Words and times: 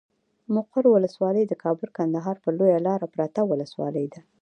مقر 0.55 0.83
ولسوالي 0.93 1.43
د 1.47 1.53
کابل 1.63 1.89
کندهار 1.97 2.35
پر 2.43 2.51
لويه 2.59 2.79
لاره 2.87 3.07
پرته 3.15 3.41
ولسوالي 3.45 4.05
ده. 4.13 4.19